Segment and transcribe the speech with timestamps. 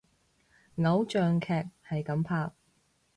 [0.77, 1.45] 偶像劇
[1.87, 2.51] 係噉拍！